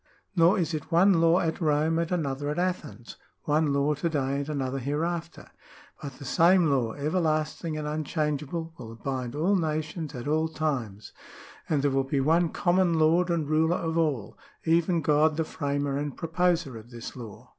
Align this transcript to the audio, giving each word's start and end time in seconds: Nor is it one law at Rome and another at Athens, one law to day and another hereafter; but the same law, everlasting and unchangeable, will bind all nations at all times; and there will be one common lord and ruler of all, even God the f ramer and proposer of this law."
Nor 0.35 0.57
is 0.57 0.73
it 0.73 0.91
one 0.91 1.21
law 1.21 1.39
at 1.41 1.61
Rome 1.61 1.99
and 1.99 2.11
another 2.11 2.49
at 2.49 2.57
Athens, 2.57 3.17
one 3.43 3.71
law 3.71 3.93
to 3.93 4.09
day 4.09 4.37
and 4.37 4.49
another 4.49 4.79
hereafter; 4.79 5.51
but 6.01 6.13
the 6.13 6.25
same 6.25 6.71
law, 6.71 6.93
everlasting 6.93 7.77
and 7.77 7.87
unchangeable, 7.87 8.73
will 8.79 8.95
bind 8.95 9.35
all 9.35 9.55
nations 9.55 10.15
at 10.15 10.27
all 10.27 10.47
times; 10.47 11.13
and 11.69 11.83
there 11.83 11.91
will 11.91 12.03
be 12.03 12.19
one 12.19 12.49
common 12.49 12.95
lord 12.95 13.29
and 13.29 13.47
ruler 13.47 13.75
of 13.77 13.95
all, 13.95 14.35
even 14.65 15.01
God 15.03 15.37
the 15.37 15.43
f 15.43 15.61
ramer 15.61 15.97
and 15.99 16.17
proposer 16.17 16.79
of 16.79 16.89
this 16.89 17.15
law." 17.15 17.49